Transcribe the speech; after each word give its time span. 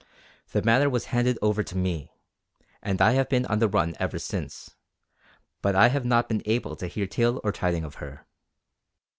The 0.51 0.63
matter 0.63 0.89
was 0.89 1.05
handed 1.13 1.37
over 1.43 1.61
to 1.61 1.77
me, 1.77 2.11
and 2.81 2.99
I 2.99 3.11
have 3.11 3.29
been 3.29 3.45
on 3.45 3.59
the 3.59 3.67
run 3.67 3.93
ever 3.99 4.17
since; 4.17 4.73
but 5.61 5.75
I 5.75 5.89
have 5.89 6.05
not 6.05 6.27
been 6.27 6.41
able 6.47 6.75
to 6.77 6.87
hear 6.87 7.05
tale 7.05 7.39
or 7.43 7.51
tiding 7.51 7.83
of 7.83 7.93
her. 8.01 8.25